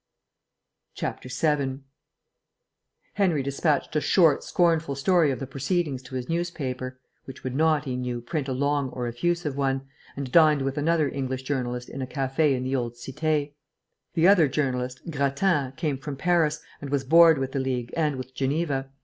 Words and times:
7 0.95 1.83
Henry 3.13 3.43
despatched 3.43 3.95
a 3.95 4.01
short 4.01 4.43
scornful 4.43 4.95
story 4.95 5.29
of 5.29 5.37
the 5.39 5.45
proceedings 5.45 6.01
to 6.01 6.15
his 6.15 6.27
newspaper 6.27 6.99
(which 7.25 7.43
would 7.43 7.55
not, 7.55 7.85
he 7.85 7.95
knew, 7.95 8.19
print 8.19 8.47
a 8.47 8.51
long 8.51 8.89
or 8.89 9.05
effusive 9.07 9.55
one), 9.55 9.87
and 10.17 10.31
dined 10.31 10.63
with 10.63 10.75
another 10.79 11.07
English 11.07 11.43
journalist 11.43 11.87
in 11.87 12.01
a 12.01 12.07
café 12.07 12.55
in 12.57 12.63
the 12.63 12.75
old 12.75 12.93
cité. 12.95 13.53
The 14.15 14.27
other 14.27 14.47
journalist, 14.47 15.01
Grattan, 15.11 15.73
came 15.73 15.99
from 15.99 16.15
Paris, 16.17 16.61
and 16.81 16.89
was 16.89 17.03
bored 17.03 17.37
with 17.37 17.51
the 17.51 17.59
League 17.59 17.93
and 17.95 18.15
with 18.15 18.33
Geneva. 18.33 18.89